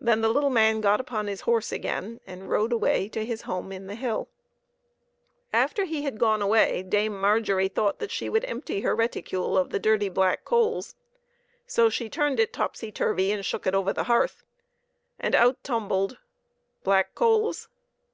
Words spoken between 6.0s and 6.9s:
had gone away,